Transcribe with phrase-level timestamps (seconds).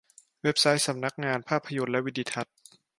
[0.43, 2.55] เว็บไซต์สำนักงานภาพยนตร์และวีดิทัศน์